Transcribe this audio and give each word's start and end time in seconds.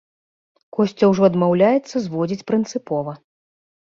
Косця 0.77 1.09
ўжо 1.11 1.21
адмаўляецца 1.27 1.95
зводзіць 2.05 2.47
прынцыпова. 2.53 3.13